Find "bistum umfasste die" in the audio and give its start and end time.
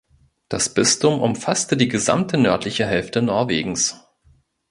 0.73-1.87